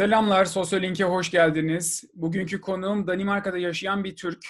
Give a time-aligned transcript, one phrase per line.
[0.00, 2.04] Selamlar, Sosyolink'e hoş geldiniz.
[2.14, 4.46] Bugünkü konuğum Danimarka'da yaşayan bir Türk,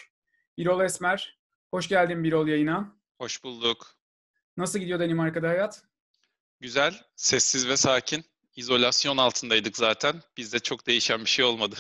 [0.59, 1.39] Birol Esmer.
[1.71, 2.97] Hoş geldin Birol yayına.
[3.19, 3.95] Hoş bulduk.
[4.57, 5.83] Nasıl gidiyor Danimarka'da hayat?
[6.61, 8.25] Güzel, sessiz ve sakin.
[8.57, 10.23] İzolasyon altındaydık zaten.
[10.37, 11.77] Bizde çok değişen bir şey olmadı.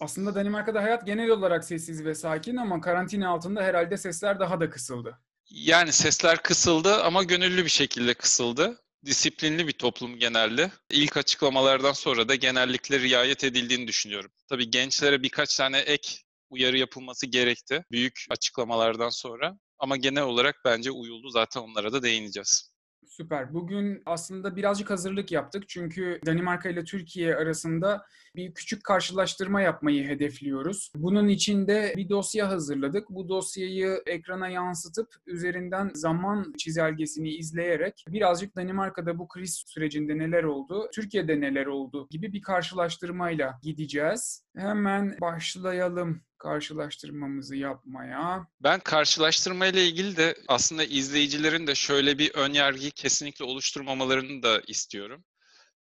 [0.00, 4.70] Aslında Danimarka'da hayat genel olarak sessiz ve sakin ama karantina altında herhalde sesler daha da
[4.70, 5.18] kısıldı.
[5.50, 8.80] Yani sesler kısıldı ama gönüllü bir şekilde kısıldı.
[9.04, 10.70] Disiplinli bir toplum genelde.
[10.90, 14.30] İlk açıklamalardan sonra da genellikle riayet edildiğini düşünüyorum.
[14.48, 16.18] Tabii gençlere birkaç tane ek
[16.50, 19.58] uyarı yapılması gerekti büyük açıklamalardan sonra.
[19.78, 21.30] Ama genel olarak bence uyuldu.
[21.30, 22.72] Zaten onlara da değineceğiz.
[23.06, 23.54] Süper.
[23.54, 25.68] Bugün aslında birazcık hazırlık yaptık.
[25.68, 30.92] Çünkü Danimarka ile Türkiye arasında bir küçük karşılaştırma yapmayı hedefliyoruz.
[30.96, 33.10] Bunun için de bir dosya hazırladık.
[33.10, 40.88] Bu dosyayı ekrana yansıtıp üzerinden zaman çizelgesini izleyerek birazcık Danimarka'da bu kriz sürecinde neler oldu,
[40.94, 44.44] Türkiye'de neler oldu gibi bir karşılaştırmayla gideceğiz.
[44.58, 48.46] Hemen başlayalım karşılaştırmamızı yapmaya.
[48.60, 54.62] Ben karşılaştırma ile ilgili de aslında izleyicilerin de şöyle bir ön yargıyı kesinlikle oluşturmamalarını da
[54.66, 55.24] istiyorum.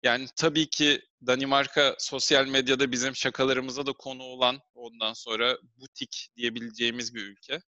[0.03, 7.15] Yani tabii ki Danimarka sosyal medyada bizim şakalarımıza da konu olan ondan sonra butik diyebileceğimiz
[7.15, 7.61] bir ülke.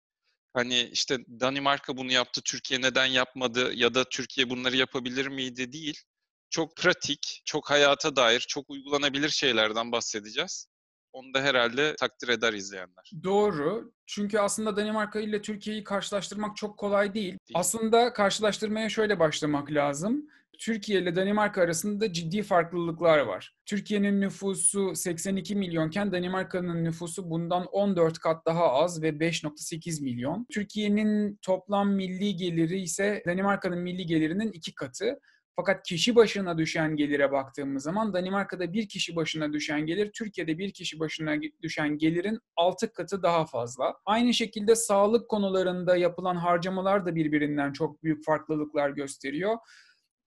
[0.53, 6.01] Hani işte Danimarka bunu yaptı, Türkiye neden yapmadı ya da Türkiye bunları yapabilir miydi değil.
[6.49, 10.67] Çok pratik, çok hayata dair, çok uygulanabilir şeylerden bahsedeceğiz.
[11.15, 13.11] Onu da herhalde takdir eder izleyenler.
[13.23, 13.91] Doğru.
[14.05, 17.25] Çünkü aslında Danimarka ile Türkiye'yi karşılaştırmak çok kolay değil.
[17.25, 17.39] değil.
[17.53, 20.27] Aslında karşılaştırmaya şöyle başlamak lazım.
[20.59, 23.55] Türkiye ile Danimarka arasında ciddi farklılıklar var.
[23.65, 30.45] Türkiye'nin nüfusu 82 milyonken Danimarka'nın nüfusu bundan 14 kat daha az ve 5.8 milyon.
[30.51, 35.19] Türkiye'nin toplam milli geliri ise Danimarka'nın milli gelirinin iki katı.
[35.55, 40.73] Fakat kişi başına düşen gelire baktığımız zaman Danimarka'da bir kişi başına düşen gelir, Türkiye'de bir
[40.73, 43.95] kişi başına düşen gelirin 6 katı daha fazla.
[44.05, 49.57] Aynı şekilde sağlık konularında yapılan harcamalar da birbirinden çok büyük farklılıklar gösteriyor.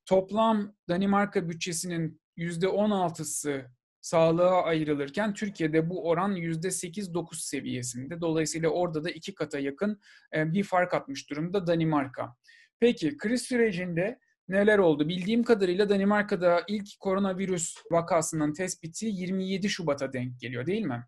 [0.07, 3.65] Toplam Danimarka bütçesinin %16'sı
[4.01, 8.21] sağlığa ayrılırken Türkiye'de bu oran %8-9 seviyesinde.
[8.21, 10.01] Dolayısıyla orada da iki kata yakın
[10.35, 12.37] bir fark atmış durumda Danimarka.
[12.81, 14.19] Peki kriz sürecinde
[14.49, 15.09] neler oldu?
[15.09, 21.07] Bildiğim kadarıyla Danimarka'da ilk koronavirüs vakasının tespiti 27 Şubat'a denk geliyor değil mi?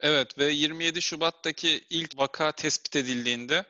[0.00, 3.64] Evet ve 27 Şubat'taki ilk vaka tespit edildiğinde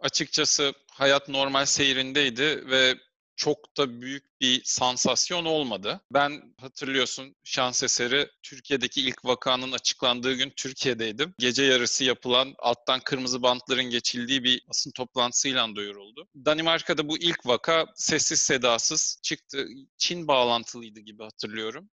[0.00, 2.94] açıkçası hayat normal seyrindeydi ve
[3.36, 6.00] çok da büyük bir sansasyon olmadı.
[6.12, 11.34] Ben hatırlıyorsun şans eseri Türkiye'deki ilk vakanın açıklandığı gün Türkiye'deydim.
[11.38, 16.28] Gece yarısı yapılan alttan kırmızı bantların geçildiği bir basın toplantısıyla duyuruldu.
[16.34, 19.66] Danimarka'da bu ilk vaka sessiz sedasız çıktı.
[19.98, 21.90] Çin bağlantılıydı gibi hatırlıyorum.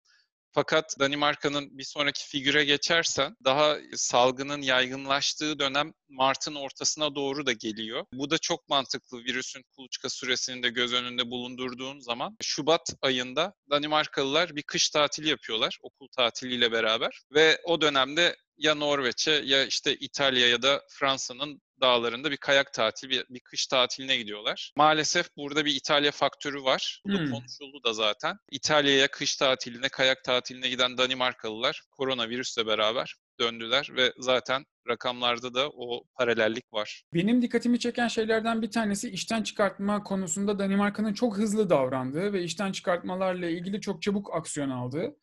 [0.53, 8.07] Fakat Danimarka'nın bir sonraki figüre geçersen daha salgının yaygınlaştığı dönem Mart'ın ortasına doğru da geliyor.
[8.13, 12.37] Bu da çok mantıklı virüsün kuluçka süresini de göz önünde bulundurduğun zaman.
[12.43, 19.33] Şubat ayında Danimarkalılar bir kış tatili yapıyorlar okul tatiliyle beraber ve o dönemde ya Norveç'e
[19.45, 24.73] ya işte İtalya ya da Fransa'nın dağlarında bir kayak tatili, bir, bir kış tatiline gidiyorlar.
[24.77, 27.03] Maalesef burada bir İtalya faktörü var.
[27.07, 27.31] Bu hmm.
[27.31, 28.37] konuşuldu da zaten.
[28.51, 36.05] İtalya'ya kış tatiline, kayak tatiline giden Danimarkalılar koronavirüsle beraber döndüler ve zaten rakamlarda da o
[36.15, 37.03] paralellik var.
[37.15, 42.73] Benim dikkatimi çeken şeylerden bir tanesi işten çıkartma konusunda Danimarka'nın çok hızlı davrandığı ve işten
[42.73, 45.17] çıkartmalarla ilgili çok çabuk aksiyon aldığı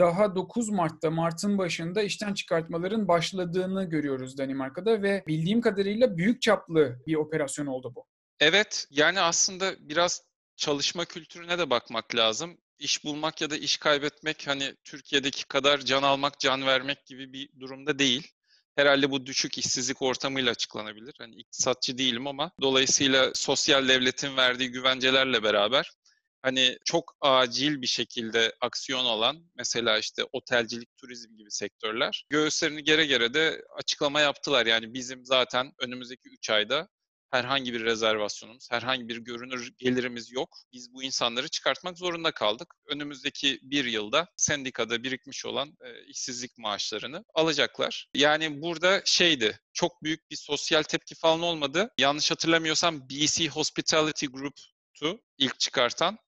[0.00, 7.02] daha 9 Mart'ta, Mart'ın başında işten çıkartmaların başladığını görüyoruz Danimarka'da ve bildiğim kadarıyla büyük çaplı
[7.06, 8.06] bir operasyon oldu bu.
[8.40, 10.22] Evet, yani aslında biraz
[10.56, 12.58] çalışma kültürüne de bakmak lazım.
[12.78, 17.60] İş bulmak ya da iş kaybetmek hani Türkiye'deki kadar can almak, can vermek gibi bir
[17.60, 18.32] durumda değil.
[18.76, 21.14] Herhalde bu düşük işsizlik ortamıyla açıklanabilir.
[21.18, 25.92] Hani iktisatçı değilim ama dolayısıyla sosyal devletin verdiği güvencelerle beraber
[26.42, 33.06] hani çok acil bir şekilde aksiyon alan mesela işte otelcilik, turizm gibi sektörler göğüslerini gere
[33.06, 34.66] gere de açıklama yaptılar.
[34.66, 36.88] Yani bizim zaten önümüzdeki 3 ayda
[37.30, 40.58] herhangi bir rezervasyonumuz, herhangi bir görünür gelirimiz yok.
[40.72, 42.74] Biz bu insanları çıkartmak zorunda kaldık.
[42.86, 48.08] Önümüzdeki bir yılda sendikada birikmiş olan e, işsizlik maaşlarını alacaklar.
[48.14, 51.90] Yani burada şeydi, çok büyük bir sosyal tepki falan olmadı.
[51.98, 56.18] Yanlış hatırlamıyorsam BC Hospitality Group'tu ilk çıkartan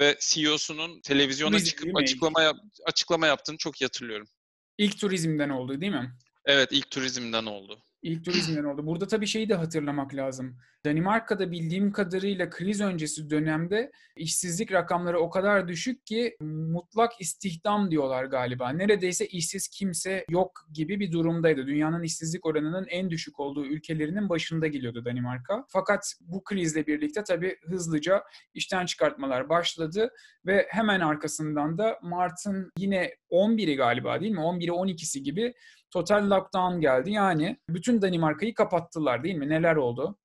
[0.00, 2.56] ve CEO'sunun televizyona Turizm, çıkıp açıklama yap,
[2.86, 4.26] açıklama yaptığını çok iyi hatırlıyorum.
[4.78, 6.12] İlk turizmden oldu değil mi?
[6.44, 7.82] Evet ilk turizmden oldu.
[8.02, 8.86] İlk turizmden oldu.
[8.86, 10.58] Burada tabii şeyi de hatırlamak lazım.
[10.84, 18.24] Danimarka'da bildiğim kadarıyla kriz öncesi dönemde işsizlik rakamları o kadar düşük ki mutlak istihdam diyorlar
[18.24, 18.70] galiba.
[18.70, 21.66] Neredeyse işsiz kimse yok gibi bir durumdaydı.
[21.66, 25.64] Dünyanın işsizlik oranının en düşük olduğu ülkelerinin başında geliyordu Danimarka.
[25.68, 28.24] Fakat bu krizle birlikte tabii hızlıca
[28.54, 30.10] işten çıkartmalar başladı
[30.46, 34.40] ve hemen arkasından da Mart'ın yine 11'i galiba değil mi?
[34.40, 35.54] 11'i 12'si gibi
[35.90, 37.10] total lockdown geldi.
[37.10, 39.48] Yani bütün Danimarka'yı kapattılar değil mi?
[39.48, 40.18] Neler oldu?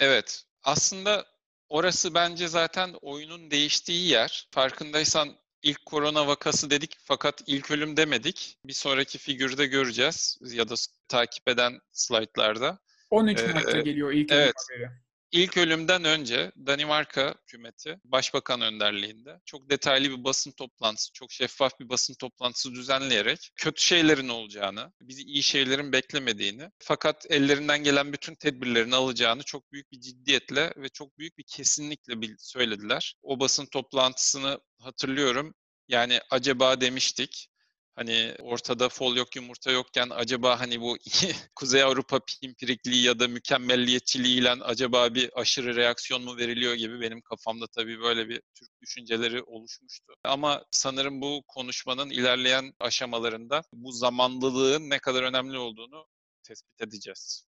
[0.00, 0.44] Evet.
[0.62, 1.24] Aslında
[1.68, 4.48] orası bence zaten oyunun değiştiği yer.
[4.50, 8.58] Farkındaysan ilk korona vakası dedik fakat ilk ölüm demedik.
[8.64, 10.74] Bir sonraki figürde göreceğiz ya da
[11.08, 12.78] takip eden slaytlarda.
[13.10, 14.54] 13 Mart'ta ee, geliyor ilk evet.
[14.70, 14.90] haberi.
[15.32, 21.88] İlk ölümden önce Danimarka hükümeti başbakan önderliğinde çok detaylı bir basın toplantısı, çok şeffaf bir
[21.88, 28.94] basın toplantısı düzenleyerek kötü şeylerin olacağını, bizi iyi şeylerin beklemediğini fakat ellerinden gelen bütün tedbirlerini
[28.94, 33.14] alacağını çok büyük bir ciddiyetle ve çok büyük bir kesinlikle söylediler.
[33.22, 35.54] O basın toplantısını hatırlıyorum.
[35.88, 37.48] Yani acaba demiştik
[37.96, 40.96] Hani ortada fol yok yumurta yokken acaba hani bu
[41.54, 47.66] Kuzey Avrupa pimpirikliği ya da mükemmelliyetçiliğiyle acaba bir aşırı reaksiyon mu veriliyor gibi benim kafamda
[47.66, 50.14] tabii böyle bir Türk düşünceleri oluşmuştu.
[50.24, 56.06] Ama sanırım bu konuşmanın ilerleyen aşamalarında bu zamanlılığın ne kadar önemli olduğunu
[56.42, 57.49] tespit edeceğiz.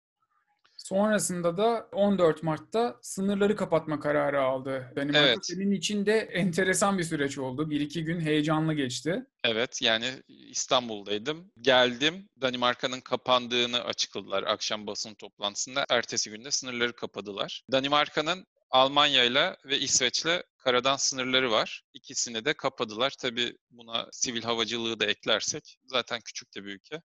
[0.78, 5.26] Sonrasında da 14 Mart'ta sınırları kapatma kararı aldı Danimarka.
[5.26, 5.38] Evet.
[5.42, 7.70] Senin için de enteresan bir süreç oldu.
[7.70, 9.26] Bir iki gün heyecanlı geçti.
[9.44, 11.52] Evet yani İstanbul'daydım.
[11.60, 12.28] Geldim.
[12.40, 15.84] Danimarka'nın kapandığını açıkladılar akşam basın toplantısında.
[15.90, 17.62] Ertesi günde sınırları kapadılar.
[17.72, 21.82] Danimarka'nın Almanya ile ve İsveç'le karadan sınırları var.
[21.94, 23.14] İkisini de kapadılar.
[23.18, 27.02] Tabii buna sivil havacılığı da eklersek zaten küçük de bir ülke.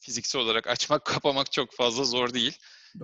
[0.00, 2.58] Fiziksel olarak açmak kapamak çok fazla zor değil.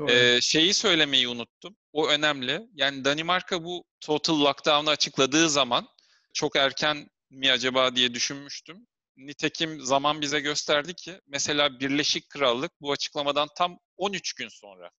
[0.08, 1.76] Ee, şeyi söylemeyi unuttum.
[1.92, 2.68] O önemli.
[2.74, 5.88] Yani Danimarka bu total lockdown'ı açıkladığı zaman
[6.32, 8.86] çok erken mi acaba diye düşünmüştüm.
[9.16, 14.90] Nitekim zaman bize gösterdi ki mesela Birleşik Krallık bu açıklamadan tam 13 gün sonra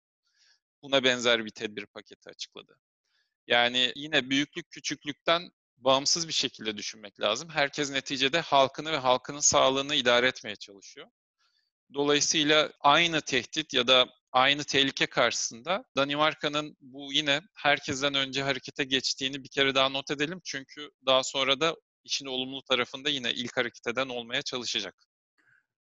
[0.81, 2.77] buna benzer bir tedbir paketi açıkladı.
[3.47, 7.49] Yani yine büyüklük küçüklükten bağımsız bir şekilde düşünmek lazım.
[7.49, 11.07] Herkes neticede halkını ve halkının sağlığını idare etmeye çalışıyor.
[11.93, 19.43] Dolayısıyla aynı tehdit ya da aynı tehlike karşısında Danimarka'nın bu yine herkesten önce harekete geçtiğini
[19.43, 20.39] bir kere daha not edelim.
[20.43, 24.95] Çünkü daha sonra da işin olumlu tarafında yine ilk hareket eden olmaya çalışacak.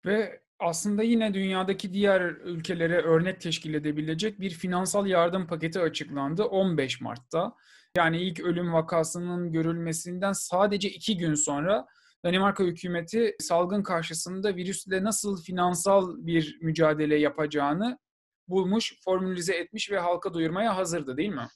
[0.05, 7.01] Ve aslında yine dünyadaki diğer ülkelere örnek teşkil edebilecek bir finansal yardım paketi açıklandı 15
[7.01, 7.55] Mart'ta.
[7.97, 11.85] Yani ilk ölüm vakasının görülmesinden sadece iki gün sonra
[12.25, 17.97] Danimarka hükümeti salgın karşısında virüsle nasıl finansal bir mücadele yapacağını
[18.47, 21.47] bulmuş, formülize etmiş ve halka duyurmaya hazırdı değil mi?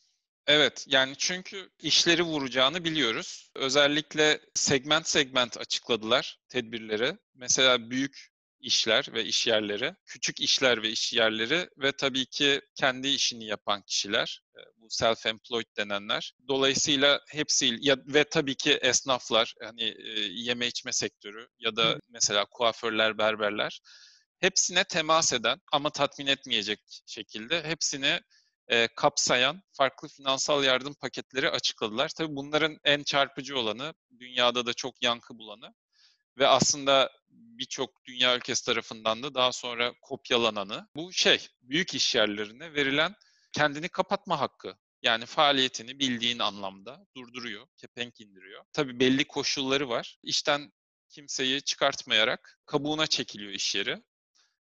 [0.48, 3.52] Evet yani çünkü işleri vuracağını biliyoruz.
[3.56, 7.18] Özellikle segment segment açıkladılar tedbirleri.
[7.34, 13.08] Mesela büyük işler ve iş yerleri, küçük işler ve iş yerleri ve tabii ki kendi
[13.08, 16.34] işini yapan kişiler, e, bu self-employed denenler.
[16.48, 22.46] Dolayısıyla hepsi ya ve tabii ki esnaflar, hani e, yeme içme sektörü ya da mesela
[22.46, 23.82] kuaförler, berberler
[24.40, 28.20] hepsine temas eden ama tatmin etmeyecek şekilde hepsini
[28.68, 32.10] e, kapsayan farklı finansal yardım paketleri açıkladılar.
[32.18, 35.74] Tabii bunların en çarpıcı olanı, dünyada da çok yankı bulanı
[36.38, 42.74] ve aslında birçok dünya ülkesi tarafından da daha sonra kopyalananı bu şey büyük iş yerlerine
[42.74, 43.16] verilen
[43.52, 44.78] kendini kapatma hakkı.
[45.02, 48.66] Yani faaliyetini bildiğin anlamda durduruyor, kepenk indiriyor.
[48.74, 50.18] Tabii belli koşulları var.
[50.24, 50.72] İşten
[51.10, 54.04] kimseyi çıkartmayarak kabuğuna çekiliyor iş yeri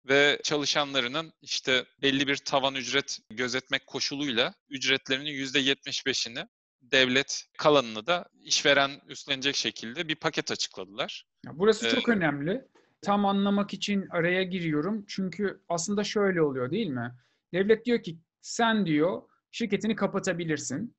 [0.09, 6.49] ve çalışanlarının işte belli bir tavan ücret gözetmek koşuluyla ücretlerinin %75'ini
[6.83, 11.26] devlet kalanını da işveren üstlenecek şekilde bir paket açıkladılar.
[11.52, 12.64] Burası ee, çok önemli.
[13.02, 15.04] Tam anlamak için araya giriyorum.
[15.09, 17.14] Çünkü aslında şöyle oluyor değil mi?
[17.52, 20.97] Devlet diyor ki sen diyor şirketini kapatabilirsin.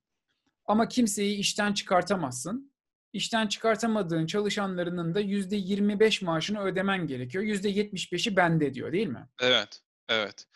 [0.65, 2.70] Ama kimseyi işten çıkartamazsın
[3.13, 7.43] işten çıkartamadığın çalışanlarının da %25 maaşını ödemen gerekiyor.
[7.43, 9.27] %75'i bende diyor değil mi?
[9.41, 10.47] Evet, evet.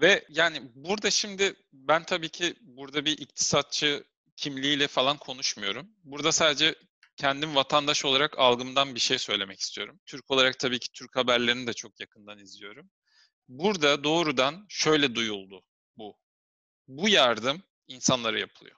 [0.00, 4.04] Ve yani burada şimdi ben tabii ki burada bir iktisatçı
[4.36, 5.88] kimliğiyle falan konuşmuyorum.
[6.04, 6.74] Burada sadece
[7.16, 10.00] kendim vatandaş olarak algımdan bir şey söylemek istiyorum.
[10.06, 12.90] Türk olarak tabii ki Türk haberlerini de çok yakından izliyorum.
[13.48, 15.64] Burada doğrudan şöyle duyuldu
[15.96, 16.16] bu.
[16.88, 18.76] Bu yardım insanlara yapılıyor.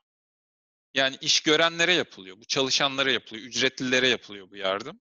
[0.95, 5.01] Yani iş görenlere yapılıyor, bu çalışanlara yapılıyor, ücretlilere yapılıyor bu yardım.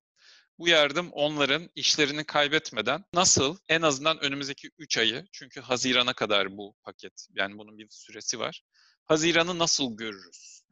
[0.59, 6.75] Bu yardım onların işlerini kaybetmeden nasıl en azından önümüzdeki 3 ayı çünkü Haziran'a kadar bu
[6.83, 8.63] paket yani bunun bir süresi var.
[9.05, 10.62] Haziran'ı nasıl görürüz?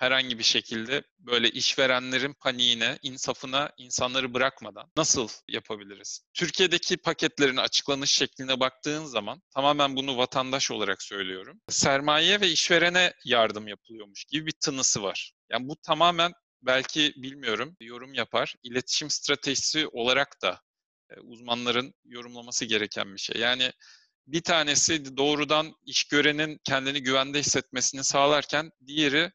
[0.00, 6.20] Herhangi bir şekilde böyle işverenlerin paniğine, insafına insanları bırakmadan nasıl yapabiliriz?
[6.34, 11.60] Türkiye'deki paketlerin açıklanış şekline baktığın zaman tamamen bunu vatandaş olarak söylüyorum.
[11.68, 15.32] Sermaye ve işverene yardım yapılıyormuş gibi bir tınısı var.
[15.50, 18.54] Yani bu tamamen belki bilmiyorum yorum yapar.
[18.62, 20.60] İletişim stratejisi olarak da
[21.10, 23.40] e, uzmanların yorumlaması gereken bir şey.
[23.40, 23.72] Yani
[24.26, 29.30] bir tanesi doğrudan iş görenin kendini güvende hissetmesini sağlarken diğeri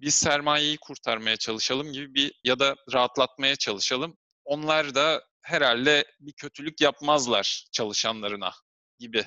[0.00, 4.16] biz sermayeyi kurtarmaya çalışalım gibi bir ya da rahatlatmaya çalışalım.
[4.44, 8.52] Onlar da herhalde bir kötülük yapmazlar çalışanlarına
[8.98, 9.26] gibi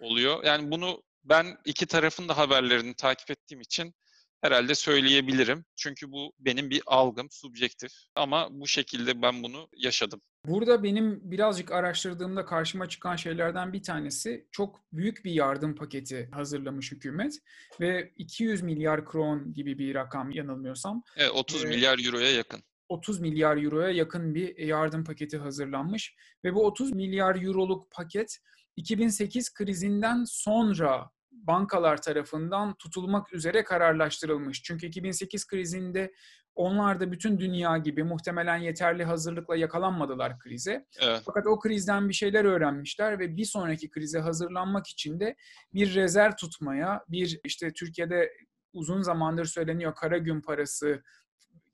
[0.00, 0.44] oluyor.
[0.44, 3.94] Yani bunu ben iki tarafın da haberlerini takip ettiğim için
[4.40, 5.64] herhalde söyleyebilirim.
[5.76, 7.92] Çünkü bu benim bir algım, subjektif.
[8.14, 10.22] Ama bu şekilde ben bunu yaşadım.
[10.46, 16.92] Burada benim birazcık araştırdığımda karşıma çıkan şeylerden bir tanesi çok büyük bir yardım paketi hazırlamış
[16.92, 17.38] hükümet
[17.80, 21.02] ve 200 milyar kron gibi bir rakam yanılmıyorsam.
[21.16, 22.60] Evet 30 ee, milyar euroya yakın.
[22.88, 28.38] 30 milyar euroya yakın bir yardım paketi hazırlanmış ve bu 30 milyar euroluk paket
[28.76, 34.62] 2008 krizinden sonra bankalar tarafından tutulmak üzere kararlaştırılmış.
[34.62, 36.12] Çünkü 2008 krizinde
[36.54, 40.86] onlar da bütün dünya gibi muhtemelen yeterli hazırlıkla yakalanmadılar krize.
[41.00, 41.22] Evet.
[41.26, 45.36] Fakat o krizden bir şeyler öğrenmişler ve bir sonraki krize hazırlanmak için de
[45.74, 48.32] bir rezerv tutmaya, bir işte Türkiye'de
[48.72, 51.02] uzun zamandır söyleniyor kara gün parası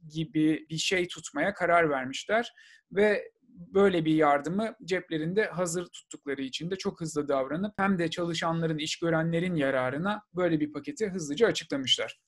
[0.08, 2.52] gibi bir şey tutmaya karar vermişler
[2.92, 8.78] ve böyle bir yardımı ceplerinde hazır tuttukları için de çok hızlı davranıp hem de çalışanların,
[8.78, 12.20] iş görenlerin yararına böyle bir paketi hızlıca açıklamışlar.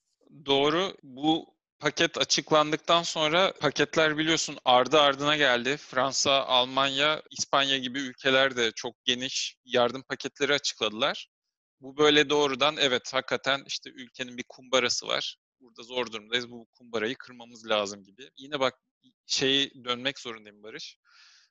[0.45, 0.93] Doğru.
[1.03, 5.77] Bu paket açıklandıktan sonra paketler biliyorsun ardı ardına geldi.
[5.77, 11.27] Fransa, Almanya, İspanya gibi ülkeler de çok geniş yardım paketleri açıkladılar.
[11.81, 15.37] Bu böyle doğrudan evet hakikaten işte ülkenin bir kumbarası var.
[15.59, 16.49] Burada zor durumdayız.
[16.49, 18.29] Bu kumbarayı kırmamız lazım gibi.
[18.37, 18.73] Yine bak
[19.25, 20.97] şeyi dönmek zorundayım Barış.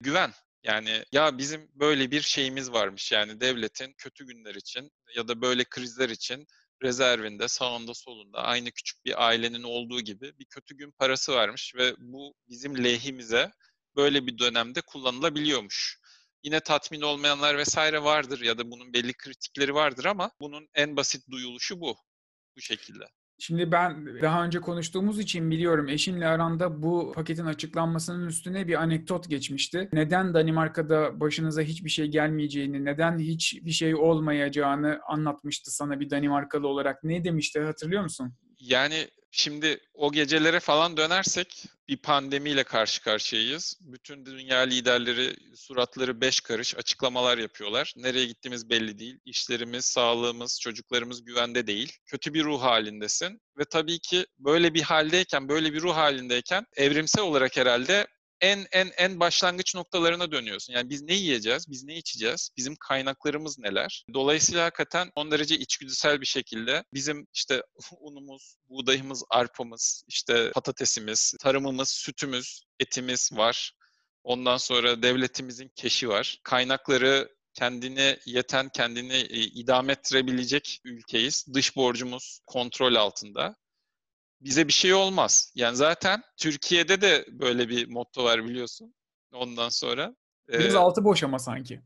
[0.01, 0.33] Güven.
[0.63, 5.65] Yani ya bizim böyle bir şeyimiz varmış yani devletin kötü günler için ya da böyle
[5.65, 6.47] krizler için
[6.83, 11.95] rezervinde, sağında solunda aynı küçük bir ailenin olduğu gibi bir kötü gün parası varmış ve
[11.99, 13.53] bu bizim lehimize
[13.97, 15.99] böyle bir dönemde kullanılabiliyormuş.
[16.43, 21.31] Yine tatmin olmayanlar vesaire vardır ya da bunun belli kritikleri vardır ama bunun en basit
[21.31, 21.97] duyuluşu bu.
[22.57, 23.05] Bu şekilde.
[23.45, 29.29] Şimdi ben daha önce konuştuğumuz için biliyorum eşimle aranda bu paketin açıklanmasının üstüne bir anekdot
[29.29, 29.89] geçmişti.
[29.93, 37.05] Neden Danimarka'da başınıza hiçbir şey gelmeyeceğini, neden hiçbir şey olmayacağını anlatmıştı sana bir Danimarkalı olarak.
[37.05, 38.35] Ne demişti hatırlıyor musun?
[38.61, 43.79] Yani Şimdi o gecelere falan dönersek bir pandemiyle karşı karşıyayız.
[43.81, 47.95] Bütün dünya liderleri suratları beş karış açıklamalar yapıyorlar.
[47.97, 49.19] Nereye gittiğimiz belli değil.
[49.25, 51.93] İşlerimiz, sağlığımız, çocuklarımız güvende değil.
[52.07, 53.41] Kötü bir ruh halindesin.
[53.59, 58.07] Ve tabii ki böyle bir haldeyken, böyle bir ruh halindeyken evrimsel olarak herhalde
[58.43, 60.73] en en en başlangıç noktalarına dönüyorsun.
[60.73, 64.05] Yani biz ne yiyeceğiz, biz ne içeceğiz, bizim kaynaklarımız neler?
[64.15, 67.63] Dolayısıyla hakikaten on derece içgüdüsel bir şekilde bizim işte
[68.01, 73.73] unumuz, buğdayımız, arpamız, işte patatesimiz, tarımımız, sütümüz, etimiz var.
[74.25, 76.41] Ondan sonra devletimizin keşi var.
[76.45, 81.47] Kaynakları kendine yeten, kendini e, idame ettirebilecek ülkeyiz.
[81.55, 83.57] Dış borcumuz kontrol altında
[84.45, 85.53] bize bir şey olmaz.
[85.55, 88.95] Yani zaten Türkiye'de de böyle bir motto var biliyorsun.
[89.33, 90.17] Ondan sonra.
[90.49, 91.83] Biraz ee, altı boş ama sanki.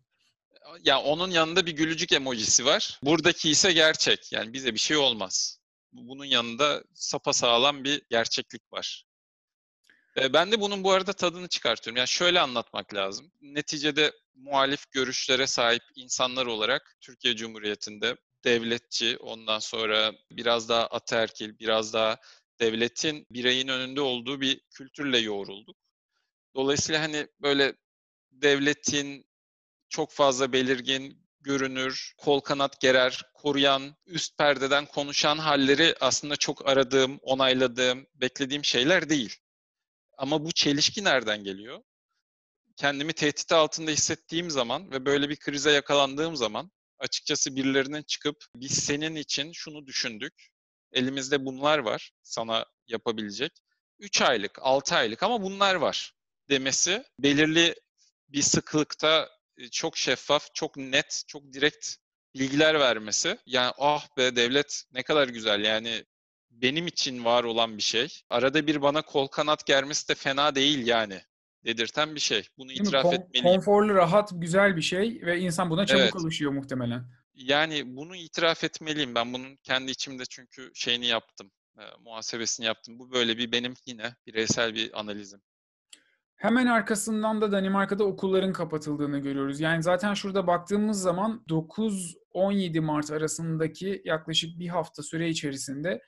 [0.84, 2.98] Ya onun yanında bir gülücük emojisi var.
[3.02, 4.32] Buradaki ise gerçek.
[4.32, 5.60] Yani bize bir şey olmaz.
[5.92, 9.06] Bunun yanında sapa sağlam bir gerçeklik var.
[10.32, 11.96] Ben de bunun bu arada tadını çıkartıyorum.
[11.96, 13.32] Yani şöyle anlatmak lazım.
[13.40, 21.92] Neticede muhalif görüşlere sahip insanlar olarak Türkiye Cumhuriyeti'nde devletçi, ondan sonra biraz daha ataerkil, biraz
[21.92, 22.16] daha
[22.60, 25.76] devletin bireyin önünde olduğu bir kültürle yoğrulduk.
[26.54, 27.74] Dolayısıyla hani böyle
[28.30, 29.26] devletin
[29.88, 37.18] çok fazla belirgin görünür, kol kanat gerer, koruyan, üst perdeden konuşan halleri aslında çok aradığım,
[37.22, 39.36] onayladığım, beklediğim şeyler değil.
[40.18, 41.82] Ama bu çelişki nereden geliyor?
[42.76, 48.84] Kendimi tehdit altında hissettiğim zaman ve böyle bir krize yakalandığım zaman açıkçası birilerinin çıkıp biz
[48.84, 50.48] senin için şunu düşündük,
[50.92, 53.52] Elimizde bunlar var sana yapabilecek.
[53.98, 56.12] 3 aylık, 6 aylık ama bunlar var
[56.48, 57.74] demesi belirli
[58.28, 59.28] bir sıklıkta
[59.58, 61.94] e, çok şeffaf, çok net, çok direkt
[62.34, 63.38] bilgiler vermesi.
[63.46, 66.04] Yani ah be devlet ne kadar güzel yani
[66.50, 68.22] benim için var olan bir şey.
[68.30, 71.20] Arada bir bana kol kanat germesi de fena değil yani
[71.64, 72.48] dedirten bir şey.
[72.58, 73.44] Bunu Değil itiraf Kon- etmeliyim.
[73.44, 76.16] Konforlu, rahat, güzel bir şey ve insan buna çabuk evet.
[76.16, 77.04] alışıyor muhtemelen.
[77.36, 79.14] Yani bunu itiraf etmeliyim.
[79.14, 81.50] Ben bunun kendi içimde çünkü şeyini yaptım.
[81.78, 82.98] E, muhasebesini yaptım.
[82.98, 85.40] Bu böyle bir benim yine bireysel bir analizim.
[86.36, 89.60] Hemen arkasından da Danimarka'da okulların kapatıldığını görüyoruz.
[89.60, 96.02] Yani zaten şurada baktığımız zaman 9-17 Mart arasındaki yaklaşık bir hafta süre içerisinde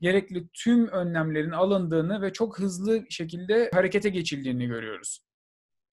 [0.00, 5.20] gerekli tüm önlemlerin alındığını ve çok hızlı şekilde harekete geçildiğini görüyoruz.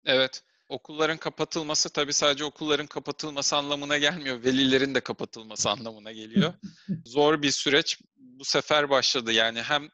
[0.05, 0.43] Evet.
[0.69, 4.43] Okulların kapatılması tabii sadece okulların kapatılması anlamına gelmiyor.
[4.43, 6.53] Velilerin de kapatılması anlamına geliyor.
[7.05, 9.31] Zor bir süreç bu sefer başladı.
[9.31, 9.89] Yani hem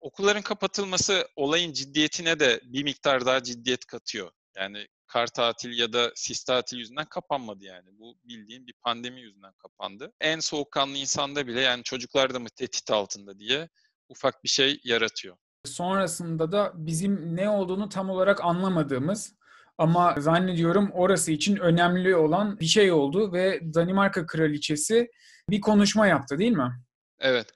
[0.00, 4.30] okulların kapatılması olayın ciddiyetine de bir miktar daha ciddiyet katıyor.
[4.56, 7.88] Yani kar tatil ya da sis tatil yüzünden kapanmadı yani.
[7.98, 10.12] Bu bildiğin bir pandemi yüzünden kapandı.
[10.20, 13.68] En soğukkanlı insanda bile yani çocuklar da mı tehdit altında diye
[14.08, 15.36] ufak bir şey yaratıyor.
[15.64, 19.36] Sonrasında da bizim ne olduğunu tam olarak anlamadığımız
[19.78, 25.10] ama zannediyorum orası için önemli olan bir şey oldu ve Danimarka kraliçesi
[25.50, 26.72] bir konuşma yaptı değil mi?
[27.18, 27.46] Evet.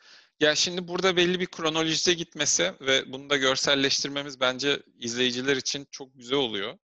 [0.40, 6.08] Ya şimdi burada belli bir kronolojide gitmesi ve bunu da görselleştirmemiz bence izleyiciler için çok
[6.14, 6.78] güzel oluyor.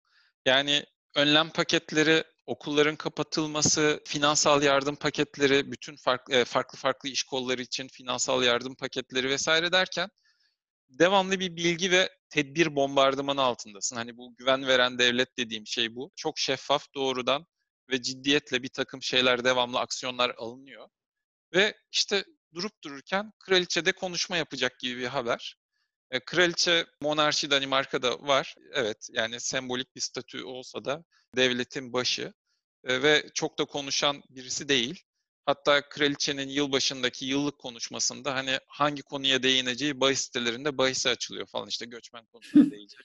[0.46, 0.86] Yani
[1.16, 7.88] önlem paketleri, okulların kapatılması, finansal yardım paketleri, bütün farklı e, farklı farklı iş kolları için
[7.88, 10.10] finansal yardım paketleri vesaire derken
[10.90, 13.96] devamlı bir bilgi ve tedbir bombardımanı altındasın.
[13.96, 16.12] Hani bu güven veren devlet dediğim şey bu.
[16.16, 17.46] Çok şeffaf, doğrudan
[17.90, 20.90] ve ciddiyetle bir takım şeyler, devamlı aksiyonlar alınıyor.
[21.54, 25.58] Ve işte durup dururken kraliçe de konuşma yapacak gibi bir haber.
[26.12, 28.56] E, kraliçe monarşi Danimarka'da var.
[28.74, 31.04] Evet yani sembolik bir statü olsa da
[31.36, 32.34] devletin başı
[32.84, 35.04] e, ve çok da konuşan birisi değil.
[35.46, 41.86] Hatta kraliçenin yılbaşındaki yıllık konuşmasında hani hangi konuya değineceği bahis sitelerinde bahisi açılıyor falan işte
[41.86, 43.02] göçmen konusuna değinecek.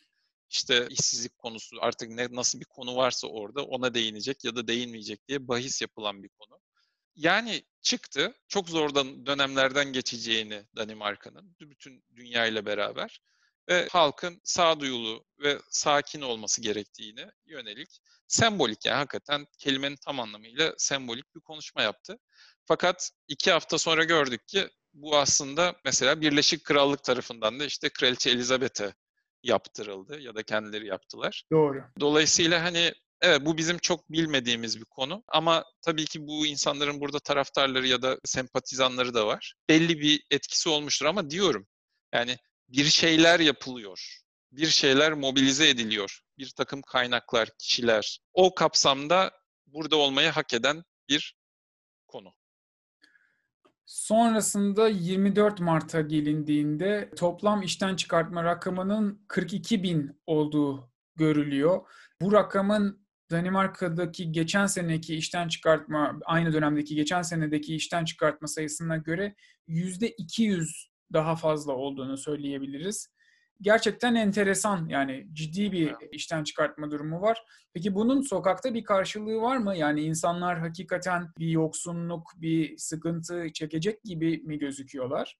[0.50, 5.28] İşte işsizlik konusu artık ne nasıl bir konu varsa orada ona değinecek ya da değinmeyecek
[5.28, 6.61] diye bahis yapılan bir konu.
[7.16, 8.35] Yani çıktı.
[8.49, 8.95] Çok zor
[9.26, 13.21] dönemlerden geçeceğini Danimarka'nın bütün dünya ile beraber
[13.69, 21.35] ve halkın sağduyulu ve sakin olması gerektiğini yönelik sembolik yani hakikaten kelimenin tam anlamıyla sembolik
[21.35, 22.19] bir konuşma yaptı.
[22.67, 28.31] Fakat iki hafta sonra gördük ki bu aslında mesela Birleşik Krallık tarafından da işte Kraliçe
[28.31, 28.95] Elizabeth'e
[29.43, 31.45] yaptırıldı ya da kendileri yaptılar.
[31.52, 31.85] Doğru.
[32.00, 37.19] Dolayısıyla hani Evet bu bizim çok bilmediğimiz bir konu ama tabii ki bu insanların burada
[37.19, 39.54] taraftarları ya da sempatizanları da var.
[39.69, 41.67] Belli bir etkisi olmuştur ama diyorum
[42.15, 42.37] yani
[42.69, 44.19] bir şeyler yapılıyor.
[44.52, 46.21] Bir şeyler mobilize ediliyor.
[46.39, 48.21] Bir takım kaynaklar, kişiler.
[48.33, 49.31] O kapsamda
[49.67, 51.37] burada olmayı hak eden bir
[52.07, 52.33] konu.
[53.87, 61.89] Sonrasında 24 Mart'a gelindiğinde toplam işten çıkartma rakamının 42 bin olduğu görülüyor.
[62.21, 69.35] Bu rakamın Danimarka'daki geçen seneki işten çıkartma, aynı dönemdeki geçen senedeki işten çıkartma sayısına göre
[69.67, 73.08] yüzde 200 daha fazla olduğunu söyleyebiliriz.
[73.60, 77.42] Gerçekten enteresan yani ciddi bir işten çıkartma durumu var.
[77.75, 79.76] Peki bunun sokakta bir karşılığı var mı?
[79.76, 85.38] Yani insanlar hakikaten bir yoksunluk, bir sıkıntı çekecek gibi mi gözüküyorlar?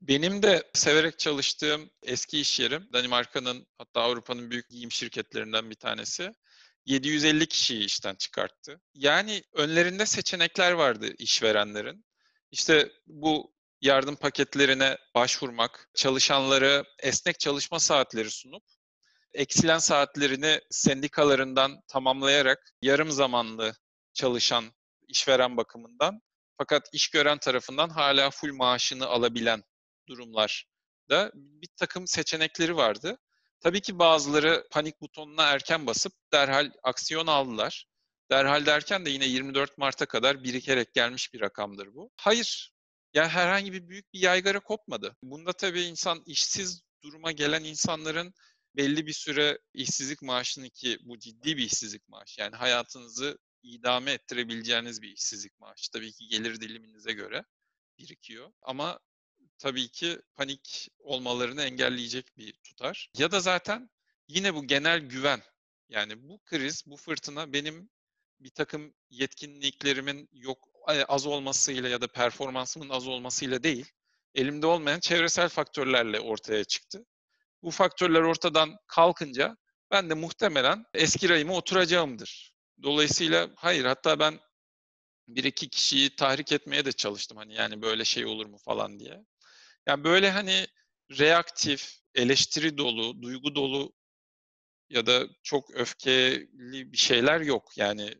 [0.00, 6.32] Benim de severek çalıştığım eski iş yerim Danimarka'nın hatta Avrupa'nın büyük giyim şirketlerinden bir tanesi.
[6.86, 8.80] 750 kişiyi işten çıkarttı.
[8.94, 12.04] Yani önlerinde seçenekler vardı işverenlerin.
[12.50, 13.53] İşte bu
[13.84, 18.62] yardım paketlerine başvurmak, çalışanları esnek çalışma saatleri sunup
[19.34, 23.74] eksilen saatlerini sendikalarından tamamlayarak yarım zamanlı
[24.14, 24.64] çalışan
[25.08, 26.20] işveren bakımından
[26.58, 29.62] fakat iş gören tarafından hala full maaşını alabilen
[30.08, 30.66] durumlar
[31.10, 33.18] da bir takım seçenekleri vardı.
[33.60, 37.86] Tabii ki bazıları panik butonuna erken basıp derhal aksiyon aldılar.
[38.30, 42.10] Derhal derken de yine 24 Mart'a kadar birikerek gelmiş bir rakamdır bu.
[42.16, 42.73] Hayır,
[43.14, 45.16] yani herhangi bir büyük bir yaygara kopmadı.
[45.22, 48.34] Bunda tabii insan işsiz duruma gelen insanların
[48.76, 52.40] belli bir süre işsizlik maaşını ki bu ciddi bir işsizlik maaşı.
[52.40, 55.90] Yani hayatınızı idame ettirebileceğiniz bir işsizlik maaşı.
[55.90, 57.44] Tabii ki gelir diliminize göre
[57.98, 58.52] birikiyor.
[58.62, 58.98] Ama
[59.58, 63.10] tabii ki panik olmalarını engelleyecek bir tutar.
[63.18, 63.90] Ya da zaten
[64.28, 65.42] yine bu genel güven.
[65.88, 67.90] Yani bu kriz, bu fırtına benim
[68.40, 73.92] bir takım yetkinliklerimin yok az olmasıyla ya da performansımın az olmasıyla değil,
[74.34, 77.04] elimde olmayan çevresel faktörlerle ortaya çıktı.
[77.62, 79.56] Bu faktörler ortadan kalkınca
[79.90, 82.54] ben de muhtemelen eski rayıma oturacağımdır.
[82.82, 84.40] Dolayısıyla hayır hatta ben
[85.28, 89.24] bir iki kişiyi tahrik etmeye de çalıştım hani yani böyle şey olur mu falan diye.
[89.86, 90.66] Yani böyle hani
[91.18, 93.92] reaktif, eleştiri dolu, duygu dolu
[94.90, 97.72] ya da çok öfkeli bir şeyler yok.
[97.76, 98.14] Yani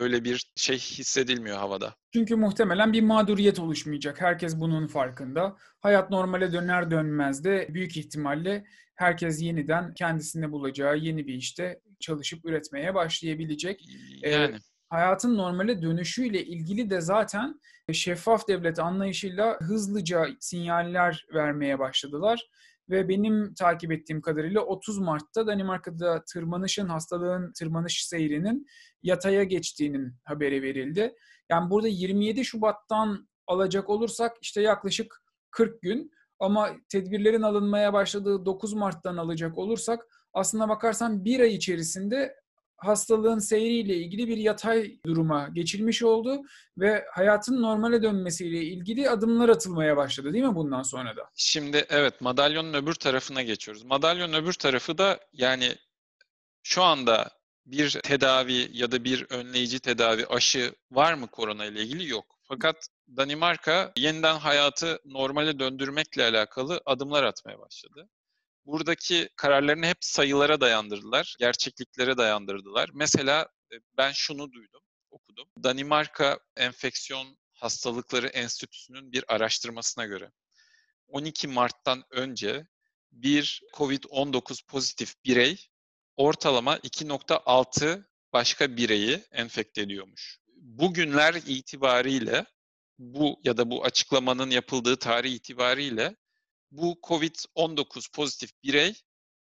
[0.00, 1.94] öyle bir şey hissedilmiyor havada.
[2.12, 4.20] Çünkü muhtemelen bir mağduriyet oluşmayacak.
[4.20, 5.56] Herkes bunun farkında.
[5.80, 12.44] Hayat normale döner dönmez de büyük ihtimalle herkes yeniden kendisine bulacağı yeni bir işte çalışıp
[12.44, 13.84] üretmeye başlayabilecek.
[14.22, 14.56] Ee, Yani
[14.88, 17.60] hayatın normale dönüşüyle ilgili de zaten
[17.92, 22.48] şeffaf devlet anlayışıyla hızlıca sinyaller vermeye başladılar.
[22.90, 28.66] Ve benim takip ettiğim kadarıyla 30 Mart'ta Danimarka'da tırmanışın, hastalığın tırmanış seyrinin
[29.02, 31.14] yataya geçtiğinin haberi verildi.
[31.50, 38.72] Yani burada 27 Şubat'tan alacak olursak işte yaklaşık 40 gün ama tedbirlerin alınmaya başladığı 9
[38.72, 42.34] Mart'tan alacak olursak aslına bakarsan bir ay içerisinde
[42.76, 46.42] hastalığın seyriyle ilgili bir yatay duruma geçilmiş oldu
[46.78, 51.30] ve hayatın normale dönmesiyle ilgili adımlar atılmaya başladı değil mi bundan sonra da?
[51.34, 53.84] Şimdi evet madalyonun öbür tarafına geçiyoruz.
[53.84, 55.74] Madalyonun öbür tarafı da yani
[56.62, 57.30] şu anda
[57.66, 62.08] bir tedavi ya da bir önleyici tedavi aşı var mı korona ile ilgili?
[62.08, 62.36] Yok.
[62.48, 68.08] Fakat Danimarka yeniden hayatı normale döndürmekle alakalı adımlar atmaya başladı.
[68.66, 72.90] Buradaki kararlarını hep sayılara dayandırdılar, gerçekliklere dayandırdılar.
[72.94, 75.48] Mesela e, ben şunu duydum, okudum.
[75.62, 80.30] Danimarka Enfeksiyon Hastalıkları Enstitüsü'nün bir araştırmasına göre
[81.08, 82.66] 12 Mart'tan önce
[83.12, 85.68] bir COVID-19 pozitif birey
[86.16, 90.38] ortalama 2.6 başka bireyi enfekte ediyormuş.
[90.56, 92.44] Bugünler itibariyle
[92.98, 96.16] bu ya da bu açıklamanın yapıldığı tarih itibariyle
[96.70, 98.94] bu COVID-19 pozitif birey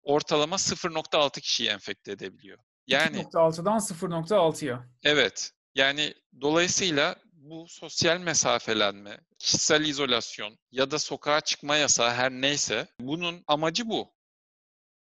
[0.04, 2.60] ortalama 0.6 kişiyi enfekte edebiliyor.
[2.88, 4.90] Yani 2.6'dan 0.6'ya.
[5.04, 5.52] Evet.
[5.76, 13.44] Yani dolayısıyla bu sosyal mesafelenme, kişisel izolasyon ya da sokağa çıkma yasağı her neyse bunun
[13.48, 14.14] amacı bu.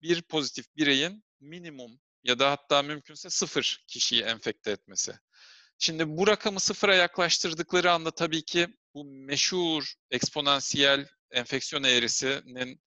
[0.01, 5.13] Bir pozitif bireyin minimum ya da hatta mümkünse sıfır kişiyi enfekte etmesi.
[5.77, 12.81] Şimdi bu rakamı sıfıra yaklaştırdıkları anda tabii ki bu meşhur eksponansiyel enfeksiyon eğrisinin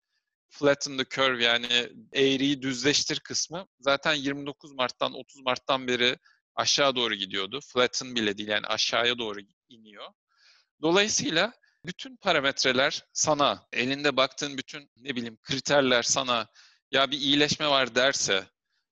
[0.48, 6.18] flatten the curve yani eğriyi düzleştir kısmı zaten 29 Mart'tan 30 Mart'tan beri
[6.54, 7.60] aşağı doğru gidiyordu.
[7.72, 10.08] Flatten bile değil yani aşağıya doğru iniyor.
[10.82, 11.52] Dolayısıyla
[11.84, 16.48] bütün parametreler sana, elinde baktığın bütün ne bileyim kriterler sana
[16.90, 18.46] ya bir iyileşme var derse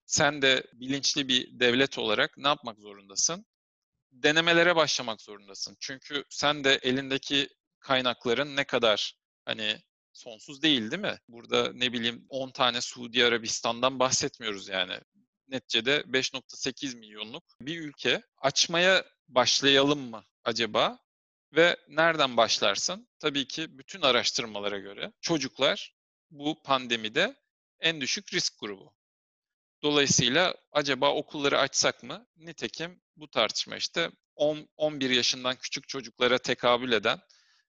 [0.06, 3.46] sen de bilinçli bir devlet olarak ne yapmak zorundasın?
[4.12, 5.76] Denemelere başlamak zorundasın.
[5.80, 7.48] Çünkü sen de elindeki
[7.80, 9.14] kaynakların ne kadar
[9.44, 9.78] hani
[10.12, 11.18] sonsuz değil değil mi?
[11.28, 15.00] Burada ne bileyim 10 tane Suudi Arabistan'dan bahsetmiyoruz yani.
[15.48, 18.22] Neticede 5.8 milyonluk bir ülke.
[18.38, 20.98] Açmaya başlayalım mı acaba?
[21.52, 23.08] Ve nereden başlarsın?
[23.18, 25.94] Tabii ki bütün araştırmalara göre çocuklar
[26.30, 27.36] bu pandemide
[27.80, 28.94] en düşük risk grubu.
[29.82, 32.26] Dolayısıyla acaba okulları açsak mı?
[32.36, 37.20] Nitekim bu tartışma işte 10, 11 yaşından küçük çocuklara tekabül eden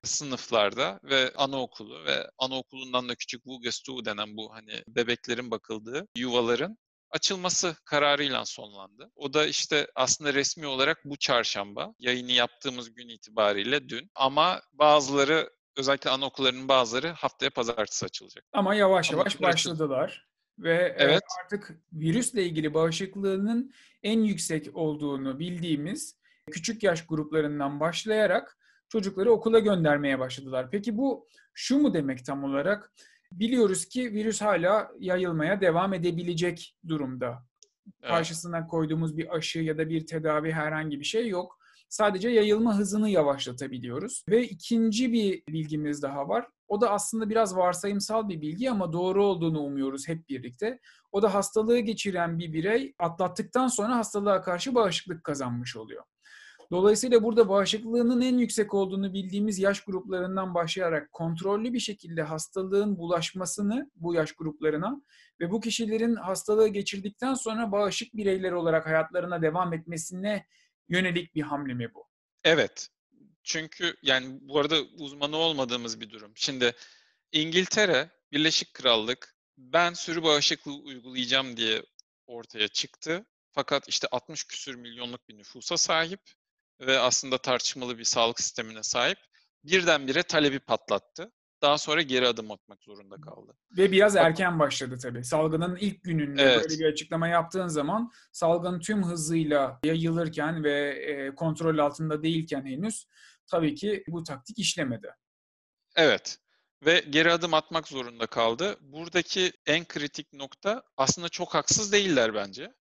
[0.06, 6.78] sınıflarda ve anaokulu ve anaokulundan da küçük Vugestu denen bu hani bebeklerin bakıldığı yuvaların
[7.12, 9.12] açılması kararıyla sonlandı.
[9.15, 15.50] O da işte aslında resmi olarak bu çarşamba yayını yaptığımız gün itibariyle dün ama bazıları
[15.78, 18.46] özellikle anaokullarının bazıları haftaya pazartesi açılacak.
[18.54, 20.28] Ama yavaş yavaş başladılar.
[20.60, 21.24] Ve evet.
[21.44, 26.20] artık virüsle ilgili bağışıklığının en yüksek olduğunu bildiğimiz
[26.52, 28.58] küçük yaş gruplarından başlayarak
[28.96, 30.68] çocukları okula göndermeye başladılar.
[30.72, 32.94] Peki bu şu mu demek tam olarak?
[33.32, 37.46] Biliyoruz ki virüs hala yayılmaya devam edebilecek durumda.
[38.02, 38.12] Evet.
[38.12, 41.60] Karşısına koyduğumuz bir aşı ya da bir tedavi herhangi bir şey yok.
[41.90, 44.24] Sadece yayılma hızını yavaşlatabiliyoruz.
[44.30, 46.48] Ve ikinci bir bilgimiz daha var.
[46.68, 50.80] O da aslında biraz varsayımsal bir bilgi ama doğru olduğunu umuyoruz hep birlikte.
[51.12, 56.04] O da hastalığı geçiren bir birey atlattıktan sonra hastalığa karşı bağışıklık kazanmış oluyor.
[56.71, 63.91] Dolayısıyla burada bağışıklığının en yüksek olduğunu bildiğimiz yaş gruplarından başlayarak kontrollü bir şekilde hastalığın bulaşmasını
[63.95, 65.01] bu yaş gruplarına
[65.39, 70.45] ve bu kişilerin hastalığı geçirdikten sonra bağışık bireyler olarak hayatlarına devam etmesine
[70.89, 72.08] yönelik bir hamle mi bu?
[72.43, 72.89] Evet.
[73.43, 76.32] Çünkü yani bu arada uzmanı olmadığımız bir durum.
[76.36, 76.73] Şimdi
[77.32, 81.82] İngiltere, Birleşik Krallık ben sürü bağışıklığı uygulayacağım diye
[82.28, 83.25] ortaya çıktı.
[83.51, 86.21] Fakat işte 60 küsür milyonluk bir nüfusa sahip
[86.82, 89.18] ve aslında tartışmalı bir sağlık sistemine sahip
[89.64, 91.32] birdenbire talebi patlattı.
[91.62, 93.58] Daha sonra geri adım atmak zorunda kaldı.
[93.78, 95.24] Ve biraz erken başladı tabii.
[95.24, 96.58] Salgının ilk gününde evet.
[96.58, 103.08] böyle bir açıklama yaptığın zaman salgın tüm hızıyla yayılırken ve e, kontrol altında değilken henüz
[103.48, 105.16] tabii ki bu taktik işlemedi.
[105.96, 106.40] Evet.
[106.86, 108.78] Ve geri adım atmak zorunda kaldı.
[108.82, 112.74] Buradaki en kritik nokta aslında çok haksız değiller bence.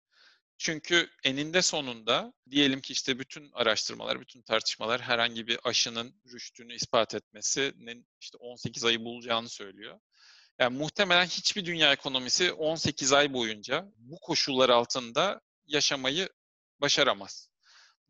[0.58, 7.14] Çünkü eninde sonunda diyelim ki işte bütün araştırmalar, bütün tartışmalar herhangi bir aşının rüştünü ispat
[7.14, 10.00] etmesinin işte 18 ayı bulacağını söylüyor.
[10.58, 16.28] Yani muhtemelen hiçbir dünya ekonomisi 18 ay boyunca bu koşullar altında yaşamayı
[16.80, 17.48] başaramaz.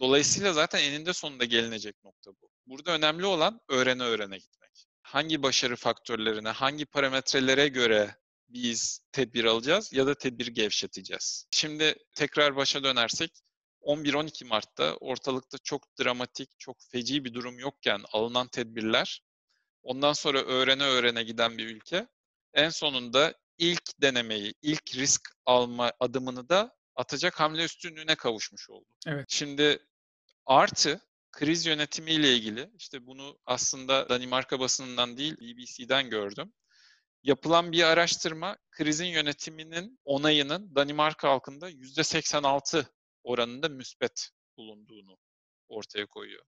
[0.00, 2.50] Dolayısıyla zaten eninde sonunda gelinecek nokta bu.
[2.66, 4.86] Burada önemli olan öğrene öğrene gitmek.
[5.02, 8.16] Hangi başarı faktörlerine, hangi parametrelere göre
[8.54, 11.46] biz tedbir alacağız ya da tedbir gevşeteceğiz.
[11.50, 13.30] Şimdi tekrar başa dönersek
[13.82, 19.22] 11-12 Mart'ta ortalıkta çok dramatik, çok feci bir durum yokken alınan tedbirler
[19.84, 22.06] ondan sonra öğrene öğrene giden bir ülke
[22.54, 28.88] en sonunda ilk denemeyi, ilk risk alma adımını da atacak hamle üstünlüğüne kavuşmuş oldu.
[29.06, 29.24] Evet.
[29.28, 29.78] Şimdi
[30.46, 31.00] artı
[31.32, 36.52] kriz yönetimiyle ilgili işte bunu aslında Danimarka basınından değil BBC'den gördüm.
[37.24, 42.84] Yapılan bir araştırma krizin yönetiminin onayının Danimarka halkında %86
[43.22, 45.18] oranında müspet bulunduğunu
[45.68, 46.44] ortaya koyuyor.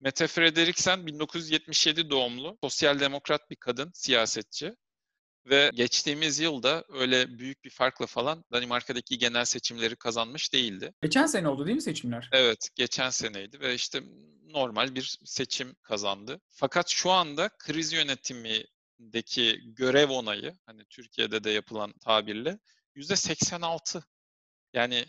[0.00, 4.74] Mette Frederiksen 1977 doğumlu, sosyal demokrat bir kadın, siyasetçi.
[5.46, 10.94] Ve geçtiğimiz yılda öyle büyük bir farkla falan Danimarka'daki genel seçimleri kazanmış değildi.
[11.02, 12.28] Geçen sene oldu değil mi seçimler?
[12.32, 14.02] Evet, geçen seneydi ve işte
[14.48, 16.40] normal bir seçim kazandı.
[16.50, 17.92] Fakat şu anda kriz
[18.98, 22.58] yönetimindeki görev onayı, hani Türkiye'de de yapılan tabirle
[22.94, 24.04] yüzde 86.
[24.72, 25.06] Yani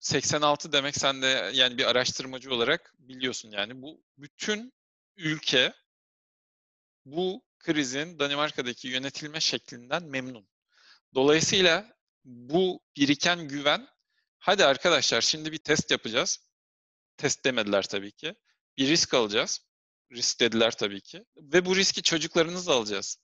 [0.00, 4.72] 86 demek sen de yani bir araştırmacı olarak biliyorsun yani bu bütün
[5.16, 5.74] ülke
[7.04, 10.48] bu krizin Danimarka'daki yönetilme şeklinden memnun.
[11.14, 13.88] Dolayısıyla bu biriken güven,
[14.38, 16.38] hadi arkadaşlar şimdi bir test yapacağız.
[17.16, 18.34] Test demediler tabii ki.
[18.78, 19.67] Bir risk alacağız.
[20.12, 21.24] Risk dediler tabii ki.
[21.36, 23.18] Ve bu riski çocuklarınızla alacağız.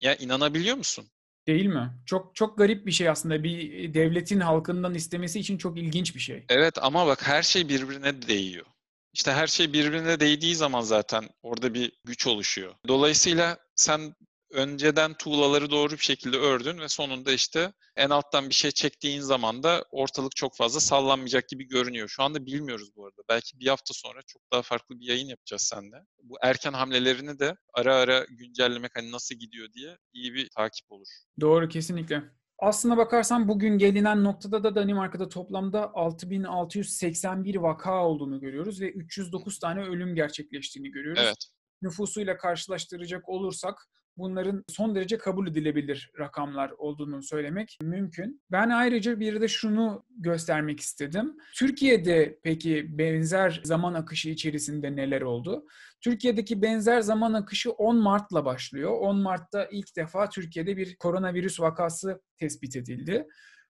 [0.00, 1.10] Ya inanabiliyor musun?
[1.46, 1.90] Değil mi?
[2.06, 3.44] Çok çok garip bir şey aslında.
[3.44, 6.44] Bir devletin halkından istemesi için çok ilginç bir şey.
[6.48, 8.66] Evet ama bak her şey birbirine değiyor.
[9.12, 12.74] İşte her şey birbirine değdiği zaman zaten orada bir güç oluşuyor.
[12.88, 14.14] Dolayısıyla sen
[14.50, 19.62] önceden tuğlaları doğru bir şekilde ördün ve sonunda işte en alttan bir şey çektiğin zaman
[19.62, 22.08] da ortalık çok fazla sallanmayacak gibi görünüyor.
[22.08, 23.22] Şu anda bilmiyoruz bu arada.
[23.28, 25.96] Belki bir hafta sonra çok daha farklı bir yayın yapacağız seninle.
[26.22, 31.08] Bu erken hamlelerini de ara ara güncellemek hani nasıl gidiyor diye iyi bir takip olur.
[31.40, 32.22] Doğru kesinlikle.
[32.58, 39.82] Aslına bakarsan bugün gelinen noktada da Danimarka'da toplamda 6681 vaka olduğunu görüyoruz ve 309 tane
[39.82, 41.22] ölüm gerçekleştiğini görüyoruz.
[41.24, 41.48] Evet.
[41.82, 48.42] Nüfusuyla karşılaştıracak olursak bunların son derece kabul edilebilir rakamlar olduğunu söylemek mümkün.
[48.52, 51.36] Ben ayrıca bir de şunu göstermek istedim.
[51.54, 55.66] Türkiye'de peki benzer zaman akışı içerisinde neler oldu?
[56.00, 58.90] Türkiye'deki benzer zaman akışı 10 Mart'la başlıyor.
[59.00, 63.26] 10 Mart'ta ilk defa Türkiye'de bir koronavirüs vakası tespit edildi.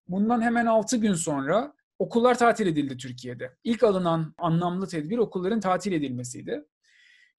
[0.09, 3.57] Bundan hemen 6 gün sonra okullar tatil edildi Türkiye'de.
[3.65, 6.65] İlk alınan anlamlı tedbir okulların tatil edilmesiydi.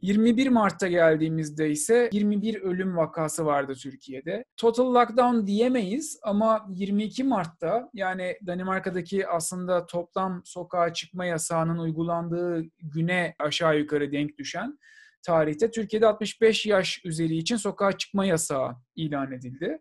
[0.01, 4.45] 21 Mart'ta geldiğimizde ise 21 ölüm vakası vardı Türkiye'de.
[4.57, 13.35] Total lockdown diyemeyiz ama 22 Mart'ta yani Danimarka'daki aslında toplam sokağa çıkma yasağının uygulandığı güne
[13.39, 14.79] aşağı yukarı denk düşen
[15.23, 19.79] tarihte Türkiye'de 65 yaş üzeri için sokağa çıkma yasağı ilan edildi.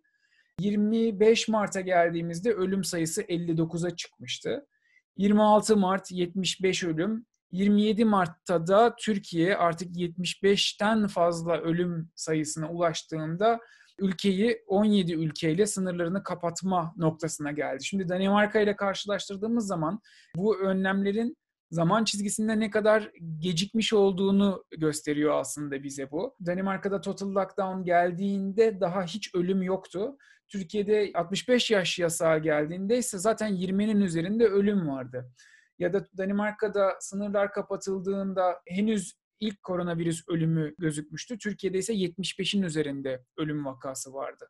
[0.61, 4.67] 25 Mart'a geldiğimizde ölüm sayısı 59'a çıkmıştı.
[5.17, 13.61] 26 Mart 75 ölüm, 27 Mart'ta da Türkiye artık 75'ten fazla ölüm sayısına ulaştığında
[13.99, 17.85] ülkeyi 17 ülkeyle sınırlarını kapatma noktasına geldi.
[17.85, 20.01] Şimdi Danimarka ile karşılaştırdığımız zaman
[20.37, 21.37] bu önlemlerin
[21.71, 26.37] zaman çizgisinde ne kadar gecikmiş olduğunu gösteriyor aslında bize bu.
[26.47, 30.17] Danimarka'da total lockdown geldiğinde daha hiç ölüm yoktu.
[30.49, 35.31] Türkiye'de 65 yaş yasağı geldiğinde ise zaten 20'nin üzerinde ölüm vardı
[35.79, 41.39] ya da Danimarka'da sınırlar kapatıldığında henüz ilk koronavirüs ölümü gözükmüştü.
[41.39, 44.49] Türkiye'de ise 75'in üzerinde ölüm vakası vardı.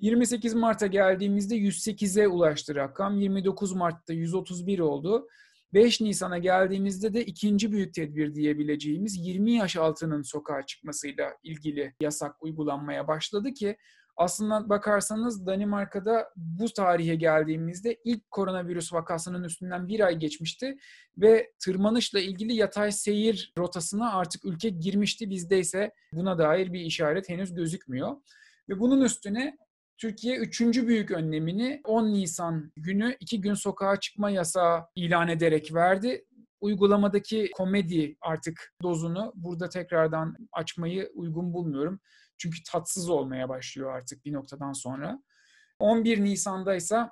[0.00, 3.16] 28 Mart'a geldiğimizde 108'e ulaştı rakam.
[3.18, 5.28] 29 Mart'ta 131 oldu.
[5.74, 12.42] 5 Nisan'a geldiğimizde de ikinci büyük tedbir diyebileceğimiz 20 yaş altının sokağa çıkmasıyla ilgili yasak
[12.42, 13.76] uygulanmaya başladı ki
[14.16, 20.78] aslında bakarsanız Danimarka'da bu tarihe geldiğimizde ilk koronavirüs vakasının üstünden bir ay geçmişti
[21.18, 25.30] ve tırmanışla ilgili yatay seyir rotasına artık ülke girmişti.
[25.30, 28.16] Bizde ise buna dair bir işaret henüz gözükmüyor.
[28.68, 29.58] Ve bunun üstüne
[29.98, 36.24] Türkiye üçüncü büyük önlemini 10 Nisan günü iki gün sokağa çıkma yasağı ilan ederek verdi
[36.60, 42.00] uygulamadaki komedi artık dozunu burada tekrardan açmayı uygun bulmuyorum.
[42.40, 45.22] Çünkü tatsız olmaya başlıyor artık bir noktadan sonra.
[45.78, 47.08] 11 Nisan'da ise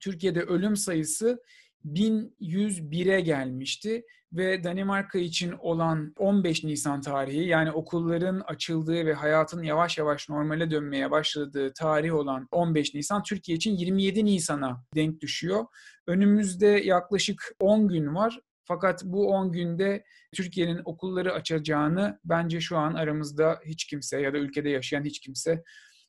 [0.00, 1.42] Türkiye'de ölüm sayısı
[1.84, 9.98] 1101'e gelmişti ve Danimarka için olan 15 Nisan tarihi yani okulların açıldığı ve hayatın yavaş
[9.98, 15.64] yavaş normale dönmeye başladığı tarih olan 15 Nisan Türkiye için 27 Nisan'a denk düşüyor.
[16.06, 18.40] Önümüzde yaklaşık 10 gün var.
[18.68, 24.38] Fakat bu 10 günde Türkiye'nin okulları açacağını bence şu an aramızda hiç kimse ya da
[24.38, 25.64] ülkede yaşayan hiç kimse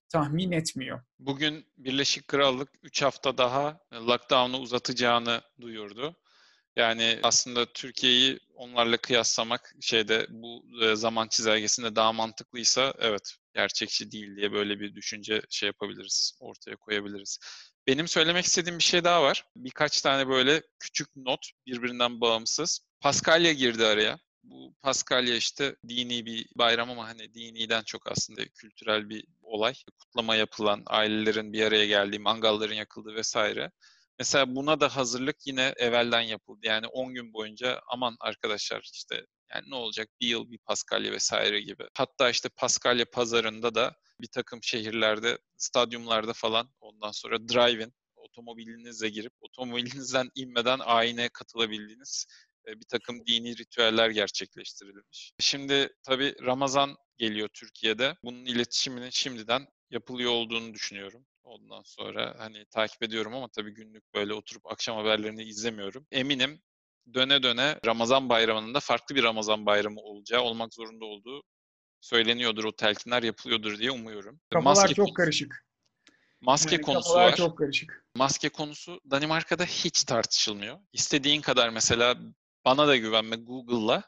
[0.10, 1.02] tahmin etmiyor.
[1.20, 6.15] Bugün Birleşik Krallık 3 hafta daha lockdown'u uzatacağını duyurdu.
[6.76, 14.36] Yani aslında Türkiye'yi onlarla kıyaslamak şeyde bu e, zaman çizelgesinde daha mantıklıysa evet gerçekçi değil
[14.36, 17.39] diye böyle bir düşünce şey yapabiliriz, ortaya koyabiliriz.
[17.88, 19.45] Benim söylemek istediğim bir şey daha var.
[19.56, 22.80] Birkaç tane böyle küçük not birbirinden bağımsız.
[23.00, 24.19] Paskalya girdi araya.
[24.43, 29.73] Bu Paskalya işte dini bir bayram ama hani diniden çok aslında kültürel bir olay.
[30.00, 33.71] Kutlama yapılan, ailelerin bir araya geldiği, mangalların yakıldığı vesaire.
[34.19, 36.60] Mesela buna da hazırlık yine evvelden yapıldı.
[36.63, 41.62] Yani 10 gün boyunca aman arkadaşlar işte yani ne olacak bir yıl bir Paskalya vesaire
[41.62, 41.84] gibi.
[41.93, 49.34] Hatta işte Paskalya pazarında da bir takım şehirlerde, stadyumlarda falan ondan sonra drive-in otomobilinizle girip
[49.39, 52.25] otomobilinizden inmeden ayine katılabildiğiniz
[52.67, 55.32] e, bir takım dini ritüeller gerçekleştirilmiş.
[55.39, 58.15] Şimdi tabii Ramazan geliyor Türkiye'de.
[58.23, 61.25] Bunun iletişiminin şimdiden yapılıyor olduğunu düşünüyorum.
[61.43, 66.08] Ondan sonra hani takip ediyorum ama tabii günlük böyle oturup akşam haberlerini izlemiyorum.
[66.12, 66.62] Eminim
[67.13, 71.43] döne döne Ramazan bayramının da farklı bir Ramazan bayramı olacağı, olmak zorunda olduğu
[72.08, 74.39] söyleniyordur, o telkinler yapılıyordur diye umuyorum.
[74.54, 75.65] Kafalar Maske çok konusu, karışık.
[76.41, 77.36] Maske yani konusu var.
[77.36, 78.06] çok karışık.
[78.15, 80.80] Maske konusu Danimarka'da hiç tartışılmıyor.
[80.93, 82.15] İstediğin kadar mesela
[82.65, 84.04] bana da güvenme Google'la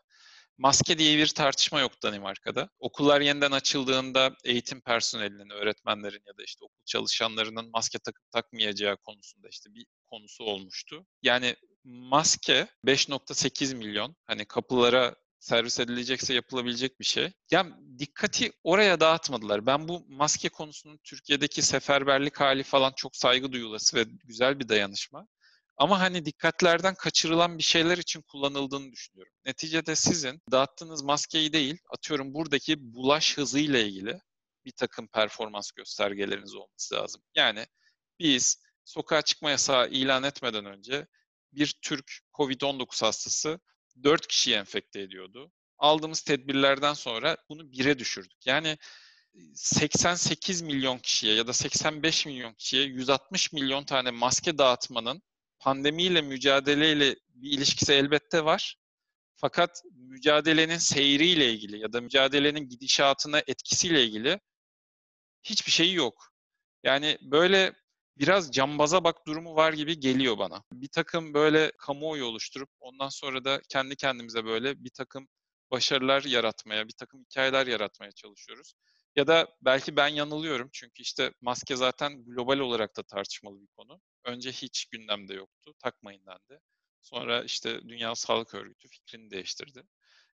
[0.59, 2.69] Maske diye bir tartışma yok Danimarka'da.
[2.79, 9.47] Okullar yeniden açıldığında eğitim personelinin, öğretmenlerin ya da işte okul çalışanlarının maske takıp takmayacağı konusunda
[9.49, 11.05] işte bir konusu olmuştu.
[11.21, 17.31] Yani maske 5.8 milyon hani kapılara servis edilecekse yapılabilecek bir şey.
[17.51, 19.65] Yani dikkati oraya dağıtmadılar.
[19.65, 25.27] Ben bu maske konusunun Türkiye'deki seferberlik hali falan çok saygı duyulası ve güzel bir dayanışma.
[25.77, 29.33] Ama hani dikkatlerden kaçırılan bir şeyler için kullanıldığını düşünüyorum.
[29.45, 34.19] Neticede sizin dağıttığınız maskeyi değil, atıyorum buradaki bulaş hızıyla ilgili
[34.65, 37.21] bir takım performans göstergeleriniz olması lazım.
[37.35, 37.65] Yani
[38.19, 41.07] biz sokağa çıkma yasağı ilan etmeden önce
[41.53, 43.59] bir Türk COVID-19 hastası
[44.03, 45.51] 4 kişiyi enfekte ediyordu.
[45.77, 48.45] Aldığımız tedbirlerden sonra bunu bire düşürdük.
[48.45, 48.77] Yani
[49.53, 55.21] 88 milyon kişiye ya da 85 milyon kişiye 160 milyon tane maske dağıtmanın
[55.59, 58.75] pandemiyle mücadeleyle bir ilişkisi elbette var.
[59.35, 64.39] Fakat mücadelenin seyriyle ilgili ya da mücadelenin gidişatına etkisiyle ilgili
[65.43, 66.33] hiçbir şey yok.
[66.83, 67.73] Yani böyle
[68.19, 70.63] biraz cambaza bak durumu var gibi geliyor bana.
[70.73, 75.27] Bir takım böyle kamuoyu oluşturup ondan sonra da kendi kendimize böyle bir takım
[75.71, 78.73] başarılar yaratmaya, bir takım hikayeler yaratmaya çalışıyoruz.
[79.15, 84.01] Ya da belki ben yanılıyorum çünkü işte maske zaten global olarak da tartışmalı bir konu.
[84.23, 86.61] Önce hiç gündemde yoktu, takmayın dendi.
[87.01, 89.83] Sonra işte Dünya Sağlık Örgütü fikrini değiştirdi.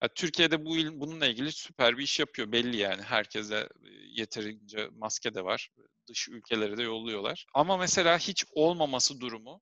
[0.04, 3.02] Ya Türkiye'de bu bununla ilgili süper bir iş yapıyor belli yani.
[3.02, 3.70] Herkese
[4.08, 5.70] yeterince maske de var.
[6.08, 7.46] Dış ülkelere de yolluyorlar.
[7.54, 9.62] Ama mesela hiç olmaması durumu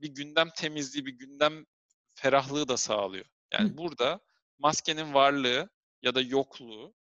[0.00, 1.66] bir gündem temizliği, bir gündem
[2.14, 3.24] ferahlığı da sağlıyor.
[3.52, 3.76] Yani Hı.
[3.76, 4.20] burada
[4.58, 5.70] maskenin varlığı
[6.02, 6.94] ya da yokluğu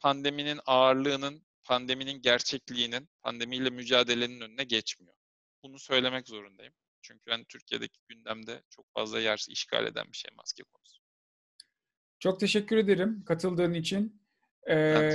[0.00, 5.14] pandeminin ağırlığının, pandeminin gerçekliğinin, pandemiyle mücadelenin önüne geçmiyor.
[5.62, 6.72] Bunu söylemek zorundayım.
[7.02, 11.07] Çünkü hani Türkiye'deki gündemde çok fazla yer işgal eden bir şey maske konusu.
[12.18, 14.20] Çok teşekkür ederim katıldığın için.
[14.70, 15.10] Ee,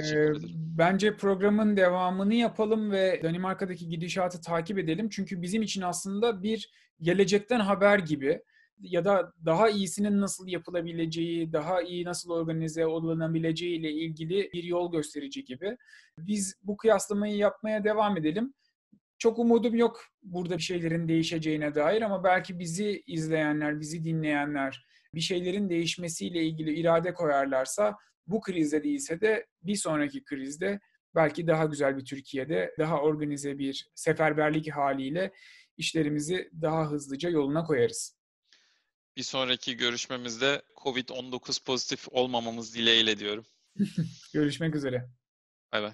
[0.56, 5.10] bence programın devamını yapalım ve Danimarka'daki gidişatı takip edelim.
[5.10, 8.44] Çünkü bizim için aslında bir gelecekten haber gibi
[8.80, 14.92] ya da daha iyisinin nasıl yapılabileceği, daha iyi nasıl organize olunabileceği ile ilgili bir yol
[14.92, 15.78] gösterici gibi.
[16.18, 18.54] Biz bu kıyaslamayı yapmaya devam edelim.
[19.18, 24.86] Çok umudum yok burada bir şeylerin değişeceğine dair ama belki bizi izleyenler, bizi dinleyenler
[25.16, 27.96] bir şeylerin değişmesiyle ilgili irade koyarlarsa
[28.28, 30.80] bu krizde değilse de bir sonraki krizde
[31.16, 35.32] belki daha güzel bir Türkiye'de daha organize bir seferberlik haliyle
[35.78, 38.18] işlerimizi daha hızlıca yoluna koyarız.
[39.18, 43.46] Bir sonraki görüşmemizde COVID-19 pozitif olmamamız dileğiyle diyorum.
[44.34, 45.10] Görüşmek üzere.
[45.72, 45.94] Bay bay.